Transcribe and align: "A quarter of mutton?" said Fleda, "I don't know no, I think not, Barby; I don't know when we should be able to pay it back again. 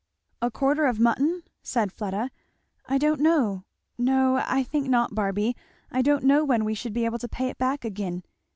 "A 0.41 0.49
quarter 0.49 0.87
of 0.87 0.99
mutton?" 0.99 1.43
said 1.61 1.91
Fleda, 1.91 2.31
"I 2.87 2.97
don't 2.97 3.21
know 3.21 3.65
no, 3.99 4.41
I 4.43 4.63
think 4.63 4.89
not, 4.89 5.13
Barby; 5.13 5.55
I 5.91 6.01
don't 6.01 6.23
know 6.23 6.43
when 6.43 6.65
we 6.65 6.73
should 6.73 6.93
be 6.93 7.05
able 7.05 7.19
to 7.19 7.29
pay 7.29 7.49
it 7.49 7.59
back 7.59 7.85
again. 7.85 8.23